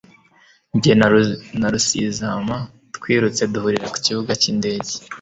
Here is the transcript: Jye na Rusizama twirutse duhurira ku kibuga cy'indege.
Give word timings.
Jye 0.81 0.93
na 1.61 1.67
Rusizama 1.73 2.57
twirutse 2.95 3.41
duhurira 3.53 3.87
ku 3.93 3.97
kibuga 4.05 4.31
cy'indege. 4.41 4.91